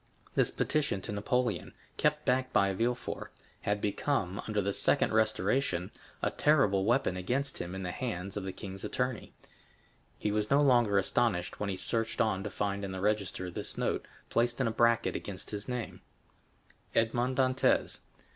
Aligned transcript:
This 0.33 0.49
petition 0.49 0.99
to 1.01 1.11
Napoleon, 1.11 1.75
kept 1.97 2.25
back 2.25 2.51
by 2.51 2.73
Villefort, 2.73 3.31
had 3.61 3.79
become, 3.79 4.41
under 4.47 4.59
the 4.59 4.73
second 4.73 5.13
restoration, 5.13 5.91
a 6.23 6.31
terrible 6.31 6.85
weapon 6.85 7.15
against 7.15 7.61
him 7.61 7.75
in 7.75 7.83
the 7.83 7.91
hands 7.91 8.35
of 8.35 8.43
the 8.43 8.51
king's 8.51 8.83
attorney. 8.83 9.31
He 10.17 10.31
was 10.31 10.49
no 10.49 10.59
longer 10.63 10.97
astonished 10.97 11.59
when 11.59 11.69
he 11.69 11.77
searched 11.77 12.19
on 12.19 12.41
to 12.43 12.49
find 12.49 12.83
in 12.83 12.93
the 12.93 12.99
register 12.99 13.51
this 13.51 13.77
note, 13.77 14.07
placed 14.31 14.59
in 14.59 14.65
a 14.67 14.71
bracket 14.71 15.15
against 15.15 15.51
his 15.51 15.69
name: 15.69 16.01
Edmond 16.95 17.37
Dantès. 17.37 17.99